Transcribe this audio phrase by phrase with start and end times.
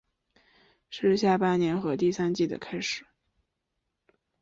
[0.89, 3.05] 是下半年和第三季的开始。